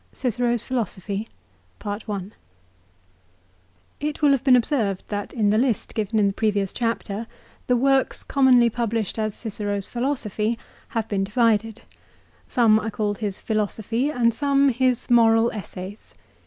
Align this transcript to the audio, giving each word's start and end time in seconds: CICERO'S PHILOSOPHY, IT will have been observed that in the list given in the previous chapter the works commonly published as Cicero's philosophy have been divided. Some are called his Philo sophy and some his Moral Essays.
CICERO'S 0.13 0.63
PHILOSOPHY, 0.63 1.29
IT 3.99 4.21
will 4.23 4.31
have 4.31 4.43
been 4.43 4.55
observed 4.55 5.03
that 5.09 5.31
in 5.31 5.51
the 5.51 5.59
list 5.59 5.93
given 5.93 6.17
in 6.17 6.25
the 6.29 6.33
previous 6.33 6.73
chapter 6.73 7.27
the 7.67 7.75
works 7.75 8.23
commonly 8.23 8.67
published 8.67 9.19
as 9.19 9.35
Cicero's 9.35 9.85
philosophy 9.85 10.57
have 10.87 11.07
been 11.07 11.23
divided. 11.23 11.83
Some 12.47 12.79
are 12.79 12.89
called 12.89 13.19
his 13.19 13.37
Philo 13.37 13.67
sophy 13.67 14.09
and 14.09 14.33
some 14.33 14.69
his 14.69 15.07
Moral 15.11 15.51
Essays. 15.51 16.15